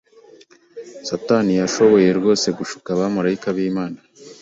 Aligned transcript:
Satani 1.07 1.51
yashoboye 1.61 2.09
rwose 2.19 2.47
gushuka 2.57 2.87
abamarayika 2.91 3.47
b’Imana, 3.55 3.99